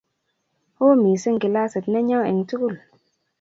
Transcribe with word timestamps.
oo 0.81 0.95
mising 1.03 1.37
kilasit 1.41 1.85
nenyoo 1.93 2.23
eng 2.29 2.41
sukul 2.49 2.75